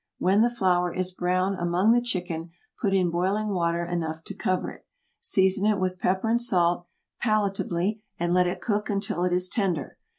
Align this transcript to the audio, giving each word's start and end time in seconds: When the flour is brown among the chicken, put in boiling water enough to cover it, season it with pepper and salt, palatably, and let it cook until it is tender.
When 0.17 0.41
the 0.41 0.49
flour 0.49 0.91
is 0.91 1.11
brown 1.11 1.53
among 1.53 1.91
the 1.91 2.01
chicken, 2.01 2.49
put 2.81 2.91
in 2.91 3.11
boiling 3.11 3.49
water 3.49 3.85
enough 3.85 4.23
to 4.23 4.33
cover 4.33 4.71
it, 4.71 4.87
season 5.19 5.67
it 5.67 5.79
with 5.79 5.99
pepper 5.99 6.27
and 6.27 6.41
salt, 6.41 6.87
palatably, 7.21 8.01
and 8.19 8.33
let 8.33 8.47
it 8.47 8.61
cook 8.61 8.89
until 8.89 9.23
it 9.25 9.31
is 9.31 9.47
tender. 9.47 9.99